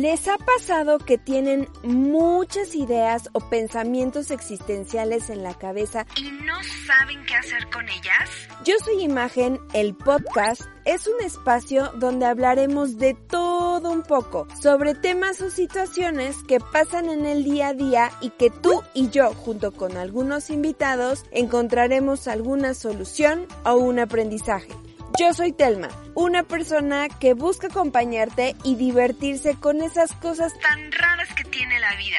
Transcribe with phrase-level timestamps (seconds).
[0.00, 6.54] ¿Les ha pasado que tienen muchas ideas o pensamientos existenciales en la cabeza y no
[6.86, 8.30] saben qué hacer con ellas?
[8.64, 14.94] Yo soy Imagen, el podcast es un espacio donde hablaremos de todo un poco, sobre
[14.94, 19.34] temas o situaciones que pasan en el día a día y que tú y yo,
[19.34, 24.70] junto con algunos invitados, encontraremos alguna solución o un aprendizaje.
[25.18, 31.28] Yo soy Telma, una persona que busca acompañarte y divertirse con esas cosas tan raras
[31.34, 32.18] que tiene la vida.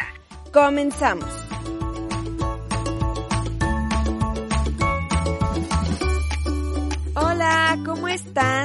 [0.51, 1.29] Comenzamos.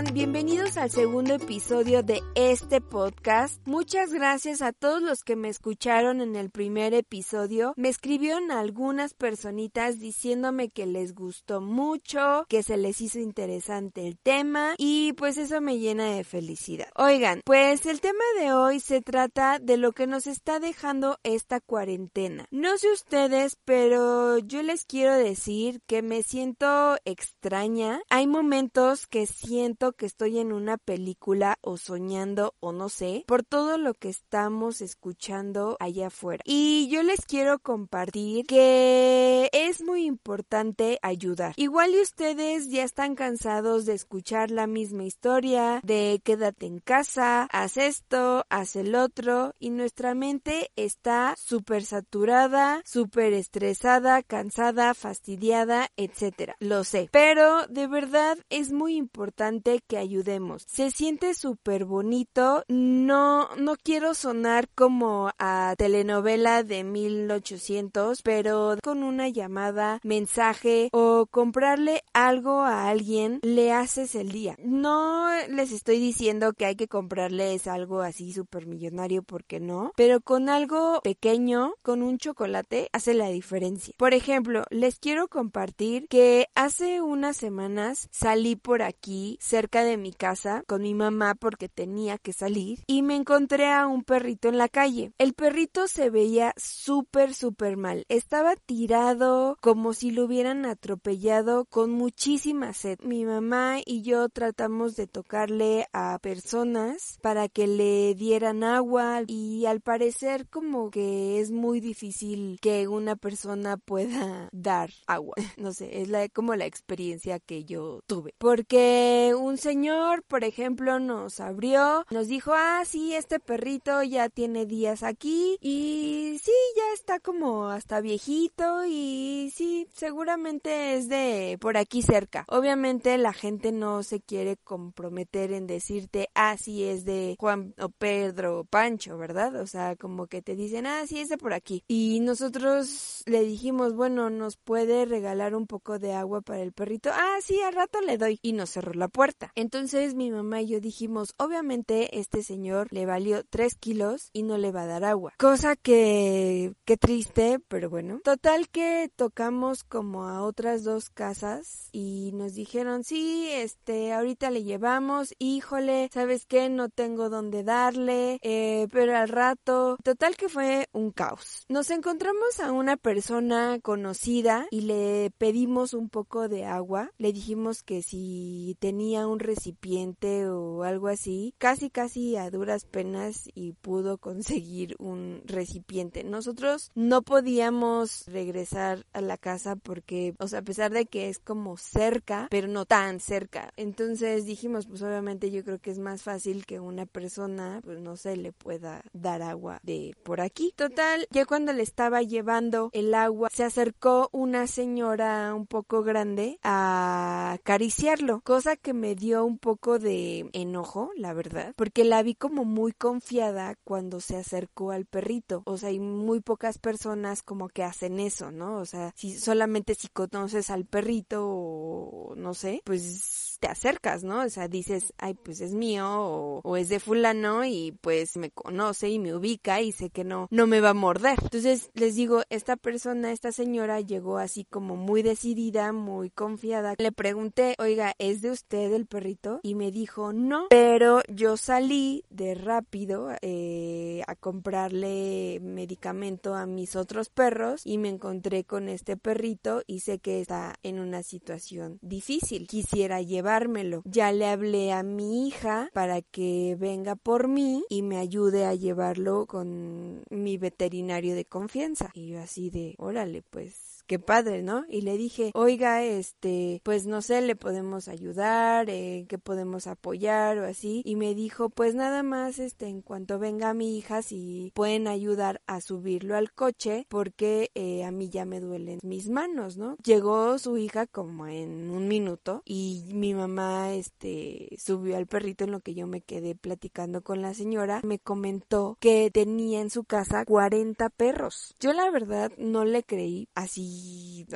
[0.04, 3.66] Bienvenidos al segundo episodio de este podcast.
[3.66, 7.72] Muchas gracias a todos los que me escucharon en el primer episodio.
[7.76, 14.18] Me escribieron algunas personitas diciéndome que les gustó mucho, que se les hizo interesante el
[14.18, 16.88] tema y pues eso me llena de felicidad.
[16.94, 21.60] Oigan, pues el tema de hoy se trata de lo que nos está dejando esta
[21.60, 22.44] cuarentena.
[22.50, 28.02] No sé ustedes, pero yo les quiero decir que me siento extraña.
[28.10, 33.42] Hay momentos que siento que estoy en una película o soñando o no sé, por
[33.42, 36.42] todo lo que estamos escuchando allá afuera.
[36.44, 41.54] Y yo les quiero compartir que es muy importante ayudar.
[41.56, 47.48] Igual y ustedes ya están cansados de escuchar la misma historia, de quédate en casa,
[47.52, 55.88] haz esto, haz el otro, y nuestra mente está súper saturada, súper estresada, cansada, fastidiada,
[55.96, 56.52] etc.
[56.58, 60.64] Lo sé, pero de verdad es muy importante que ayudemos.
[60.66, 62.64] Se siente súper bonito.
[62.68, 71.26] No, no quiero sonar como a telenovela de 1800, pero con una llamada, mensaje o
[71.30, 74.56] comprarle algo a alguien le haces el día.
[74.58, 80.20] No les estoy diciendo que hay que comprarles algo así súper millonario porque no, pero
[80.20, 83.94] con algo pequeño, con un chocolate, hace la diferencia.
[83.96, 90.12] Por ejemplo, les quiero compartir que hace unas semanas salí por aquí cerca de mi
[90.12, 94.58] casa con mi mamá porque tenía que salir y me encontré a un perrito en
[94.58, 95.12] la calle.
[95.18, 98.04] El perrito se veía súper súper mal.
[98.08, 102.98] Estaba tirado como si lo hubieran atropellado con muchísima sed.
[103.02, 109.66] Mi mamá y yo tratamos de tocarle a personas para que le dieran agua y
[109.66, 115.36] al parecer como que es muy difícil que una persona pueda dar agua.
[115.56, 118.34] No sé, es la, como la experiencia que yo tuve.
[118.38, 124.66] Porque un señor, por ejemplo, nos abrió, nos dijo, ah, sí, este perrito ya tiene
[124.66, 131.76] días aquí y sí, ya está como hasta viejito y sí, seguramente es de por
[131.76, 132.44] aquí cerca.
[132.48, 137.88] Obviamente la gente no se quiere comprometer en decirte, ah, sí, es de Juan o
[137.88, 139.56] Pedro o Pancho, ¿verdad?
[139.56, 141.84] O sea, como que te dicen, ah, sí, es de por aquí.
[141.88, 147.10] Y nosotros le dijimos, bueno, nos puede regalar un poco de agua para el perrito.
[147.12, 149.45] Ah, sí, al rato le doy y nos cerró la puerta.
[149.54, 154.58] Entonces mi mamá y yo dijimos, obviamente este señor le valió 3 kilos y no
[154.58, 155.34] le va a dar agua.
[155.38, 158.20] Cosa que, qué triste, pero bueno.
[158.24, 164.64] Total que tocamos como a otras dos casas y nos dijeron, sí, este, ahorita le
[164.64, 166.68] llevamos, híjole, ¿sabes qué?
[166.68, 171.64] No tengo dónde darle, eh, pero al rato, total que fue un caos.
[171.68, 177.10] Nos encontramos a una persona conocida y le pedimos un poco de agua.
[177.18, 183.48] Le dijimos que si tenía un recipiente o algo así, casi casi a duras penas
[183.54, 186.24] y pudo conseguir un recipiente.
[186.24, 191.38] Nosotros no podíamos regresar a la casa porque, o sea, a pesar de que es
[191.38, 193.72] como cerca, pero no tan cerca.
[193.76, 198.16] Entonces dijimos, pues obviamente yo creo que es más fácil que una persona, pues no
[198.16, 200.72] sé, le pueda dar agua de por aquí.
[200.76, 206.58] Total, ya cuando le estaba llevando el agua, se acercó una señora un poco grande
[206.62, 212.34] a acariciar cosa que me dio un poco de enojo, la verdad, porque la vi
[212.34, 215.62] como muy confiada cuando se acercó al perrito.
[215.66, 218.78] O sea, hay muy pocas personas como que hacen eso, ¿no?
[218.78, 224.42] O sea, si solamente si conoces al perrito o no sé, pues te acercas, ¿no?
[224.42, 228.50] O sea, dices, ay, pues es mío o, o es de fulano y pues me
[228.50, 231.38] conoce y me ubica y sé que no, no me va a morder.
[231.42, 236.94] Entonces les digo, esta persona, esta señora llegó así como muy decidida, muy confiada.
[236.98, 239.60] Le pregunté, oiga, ¿es de usted el perrito?
[239.62, 246.96] y me dijo no, pero yo salí de rápido eh, a comprarle medicamento a mis
[246.96, 251.98] otros perros y me encontré con este perrito y sé que está en una situación
[252.02, 252.66] difícil.
[252.66, 254.02] Quisiera llevármelo.
[254.04, 258.74] Ya le hablé a mi hija para que venga por mí y me ayude a
[258.74, 262.10] llevarlo con mi veterinario de confianza.
[262.14, 264.84] Y yo así de, órale, pues qué padre, ¿no?
[264.88, 270.58] Y le dije, oiga, este, pues no sé, le podemos ayudar, eh, que podemos apoyar
[270.58, 271.02] o así.
[271.04, 275.60] Y me dijo, pues nada más, este, en cuanto venga mi hija, si pueden ayudar
[275.66, 279.96] a subirlo al coche, porque eh, a mí ya me duelen mis manos, ¿no?
[280.04, 285.72] Llegó su hija como en un minuto y mi mamá, este, subió al perrito en
[285.72, 288.00] lo que yo me quedé platicando con la señora.
[288.04, 291.74] Me comentó que tenía en su casa 40 perros.
[291.80, 293.95] Yo la verdad no le creí así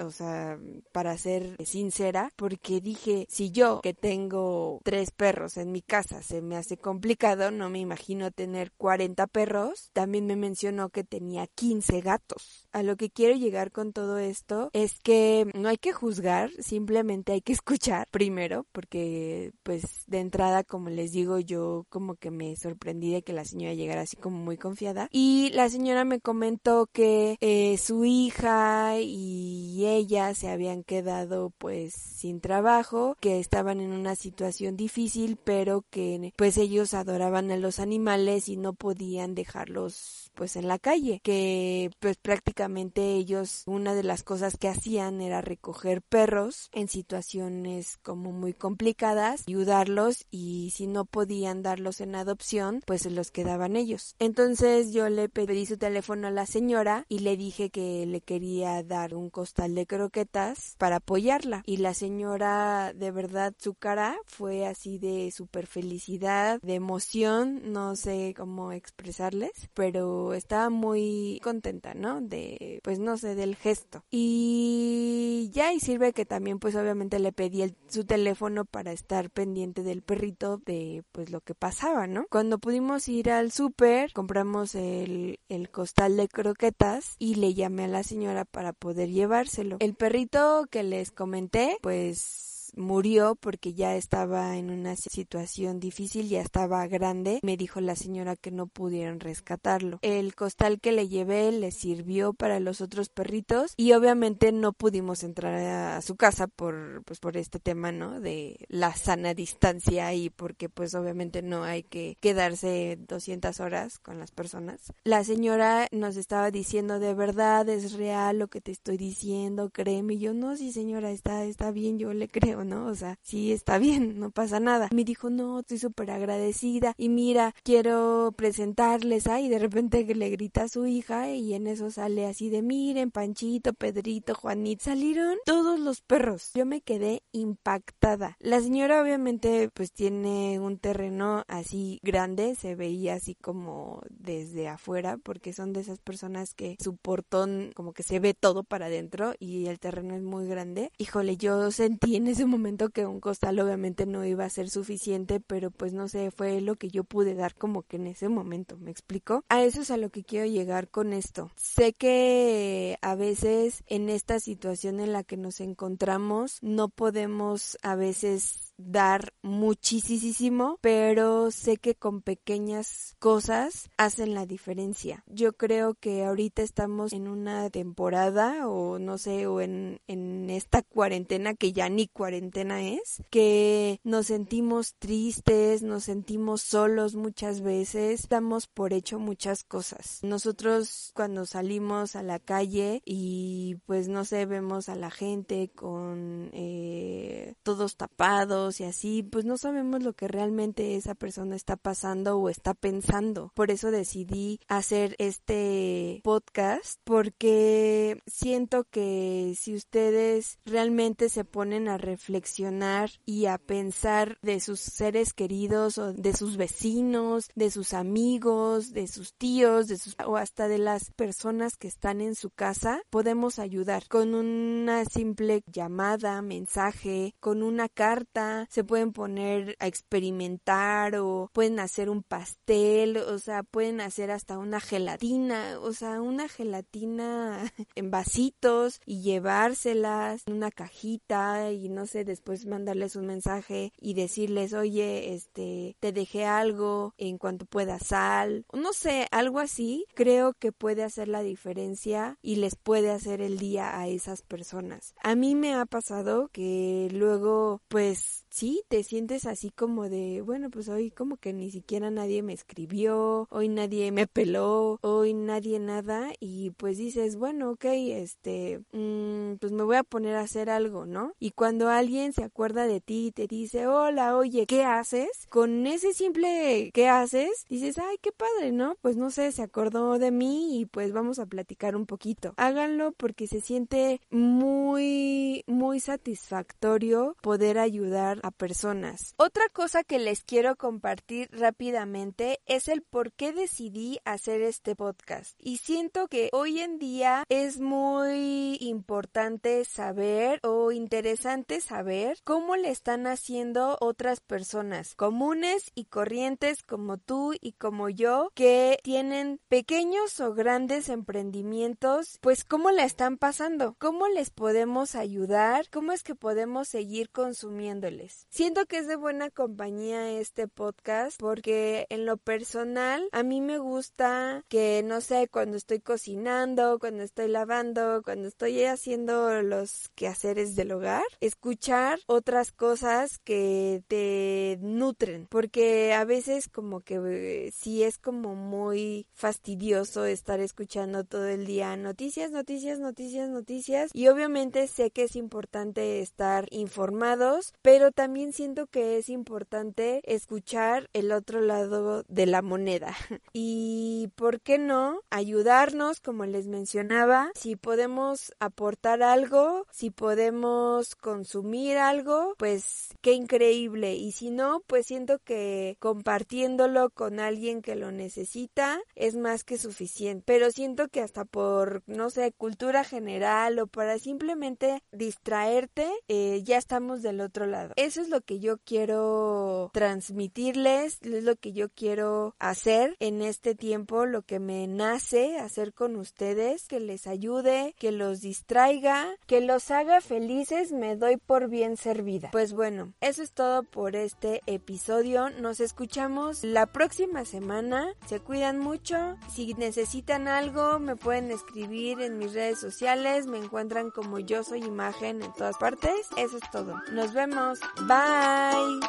[0.03, 0.59] o sea,
[0.93, 6.43] para ser sincera, porque dije, si yo que tengo tres perros en mi casa se
[6.43, 9.91] me hace complicado, no me imagino tener 40 perros.
[9.93, 12.67] También me mencionó que tenía 15 gatos.
[12.73, 17.33] A lo que quiero llegar con todo esto es que no hay que juzgar, simplemente
[17.33, 22.57] hay que escuchar primero, porque pues de entrada, como les digo, yo como que me
[22.57, 25.09] sorprendí de que la señora llegara así como muy confiada.
[25.11, 31.51] Y la señora me comentó que eh, su hija y y ella se habían quedado
[31.57, 37.57] pues sin trabajo, que estaban en una situación difícil, pero que pues ellos adoraban a
[37.57, 43.95] los animales y no podían dejarlos pues en la calle, que pues prácticamente ellos una
[43.95, 50.73] de las cosas que hacían era recoger perros en situaciones como muy complicadas, ayudarlos y
[50.75, 54.15] si no podían darlos en adopción, pues se los quedaban ellos.
[54.19, 58.83] Entonces yo le pedí su teléfono a la señora y le dije que le quería
[58.83, 61.63] dar costal de croquetas para apoyarla.
[61.67, 67.97] Y la señora, de verdad, su cara fue así de super felicidad, de emoción, no
[67.97, 72.21] sé cómo expresarles, pero estaba muy contenta, ¿no?
[72.21, 74.05] De, pues no sé, del gesto.
[74.11, 79.83] Y ya, y sirve que también, pues obviamente le pedí su teléfono para estar pendiente
[79.83, 82.27] del perrito de, pues lo que pasaba, ¿no?
[82.31, 87.89] Cuando pudimos ir al súper, compramos el, el costal de croquetas y le llamé a
[87.89, 89.77] la señora para poder llevárselo.
[89.81, 96.41] El perrito que les comenté, pues murió porque ya estaba en una situación difícil, ya
[96.41, 97.41] estaba grande.
[97.43, 99.99] Me dijo la señora que no pudieron rescatarlo.
[100.03, 105.23] El costal que le llevé le sirvió para los otros perritos y obviamente no pudimos
[105.23, 108.21] entrar a su casa por pues por este tema, ¿no?
[108.21, 114.19] De la sana distancia y porque pues obviamente no hay que quedarse 200 horas con
[114.19, 114.93] las personas.
[115.05, 120.15] La señora nos estaba diciendo de verdad es real lo que te estoy diciendo, créeme.
[120.15, 122.87] Y yo no, sí señora, está está bien, yo le creo ¿no?
[122.87, 124.89] O sea, sí está bien, no pasa nada.
[124.93, 130.65] Me dijo, no, estoy súper agradecida y mira, quiero presentarles, ahí de repente le grita
[130.65, 135.79] a su hija y en eso sale así de, miren, Panchito, Pedrito, Juanito, salieron todos
[135.79, 136.51] los perros.
[136.55, 138.37] Yo me quedé impactada.
[138.41, 145.17] La señora obviamente pues tiene un terreno así grande, se veía así como desde afuera,
[145.17, 149.35] porque son de esas personas que su portón como que se ve todo para adentro
[149.39, 150.91] y el terreno es muy grande.
[150.99, 155.41] Híjole, yo sentí en ese momento que un costal obviamente no iba a ser suficiente,
[155.41, 158.77] pero pues no sé, fue lo que yo pude dar como que en ese momento,
[158.79, 159.45] ¿me explico?
[159.49, 161.51] A eso es a lo que quiero llegar con esto.
[161.57, 167.95] Sé que a veces en esta situación en la que nos encontramos no podemos a
[167.95, 175.25] veces dar muchísimo, pero sé que con pequeñas cosas hacen la diferencia.
[175.27, 180.83] Yo creo que ahorita estamos en una temporada o no sé, o en, en esta
[180.83, 188.29] cuarentena que ya ni cuarentena es, que nos sentimos tristes, nos sentimos solos muchas veces,
[188.29, 190.21] damos por hecho muchas cosas.
[190.23, 196.51] Nosotros cuando salimos a la calle y pues no sé, vemos a la gente con
[196.53, 202.39] eh, todos tapados, y así, pues no sabemos lo que realmente esa persona está pasando
[202.39, 203.51] o está pensando.
[203.55, 211.97] Por eso decidí hacer este podcast porque siento que si ustedes realmente se ponen a
[211.99, 218.93] reflexionar y a pensar de sus seres queridos o de sus vecinos, de sus amigos,
[218.93, 223.03] de sus tíos, de sus o hasta de las personas que están en su casa,
[223.11, 231.17] podemos ayudar con una simple llamada, mensaje, con una carta, se pueden poner a experimentar
[231.17, 236.49] o pueden hacer un pastel, o sea, pueden hacer hasta una gelatina, o sea, una
[236.49, 243.93] gelatina en vasitos y llevárselas en una cajita y no sé, después mandarles un mensaje
[243.99, 250.05] y decirles, oye, este, te dejé algo en cuanto pueda sal, no sé, algo así,
[250.15, 255.15] creo que puede hacer la diferencia y les puede hacer el día a esas personas.
[255.23, 260.71] A mí me ha pasado que luego, pues, sí, te sientes así como de, bueno,
[260.71, 265.79] pues hoy como que ni siquiera nadie me escribió, hoy nadie me peló, hoy nadie
[265.79, 270.71] nada y pues dices, bueno, ok, este, mmm, pues me voy a poner a hacer
[270.71, 271.33] algo, ¿no?
[271.39, 275.47] Y cuando alguien se acuerda de ti y te dice, hola, oye, ¿qué haces?
[275.49, 277.65] Con ese simple ¿qué haces?
[277.69, 278.97] Dices, ay, qué padre, ¿no?
[279.01, 282.55] Pues no sé, se acordó de mí y pues vamos a platicar un poquito.
[282.57, 289.35] Háganlo porque se siente muy, muy satisfactorio poder ayudar a personas.
[289.37, 295.55] Otra cosa que les quiero compartir rápidamente es el por qué decidí hacer este podcast.
[295.59, 302.91] Y siento que hoy en día es muy importante saber o interesante saber cómo le
[302.91, 310.41] están haciendo otras personas comunes y corrientes como tú y como yo que tienen pequeños
[310.41, 316.35] o grandes emprendimientos, pues cómo la están pasando, cómo les podemos ayudar, cómo es que
[316.35, 318.30] podemos seguir consumiéndoles.
[318.49, 323.79] Siento que es de buena compañía este podcast porque en lo personal a mí me
[323.79, 330.75] gusta que no sé, cuando estoy cocinando, cuando estoy lavando, cuando estoy haciendo los quehaceres
[330.75, 338.03] del hogar, escuchar otras cosas que te nutren, porque a veces como que eh, sí
[338.03, 344.87] es como muy fastidioso estar escuchando todo el día noticias, noticias, noticias, noticias y obviamente
[344.87, 351.63] sé que es importante estar informados, pero también siento que es importante escuchar el otro
[351.63, 353.17] lado de la moneda.
[353.53, 361.97] Y por qué no ayudarnos, como les mencionaba, si podemos aportar algo, si podemos consumir
[361.97, 364.15] algo, pues qué increíble.
[364.15, 369.79] Y si no, pues siento que compartiéndolo con alguien que lo necesita es más que
[369.79, 370.45] suficiente.
[370.47, 376.77] Pero siento que hasta por, no sé, cultura general o para simplemente distraerte, eh, ya
[376.77, 381.91] estamos del otro lado eso es lo que yo quiero transmitirles, es lo que yo
[381.91, 387.95] quiero hacer en este tiempo, lo que me nace hacer con ustedes, que les ayude,
[388.01, 392.49] que los distraiga, que los haga felices, me doy por bien servida.
[392.51, 395.49] Pues bueno, eso es todo por este episodio.
[395.51, 398.13] Nos escuchamos la próxima semana.
[398.27, 399.37] Se cuidan mucho.
[399.55, 403.47] Si necesitan algo, me pueden escribir en mis redes sociales.
[403.47, 406.27] Me encuentran como yo soy imagen en todas partes.
[406.37, 407.01] Eso es todo.
[407.13, 407.79] Nos vemos.
[408.07, 409.01] Bye.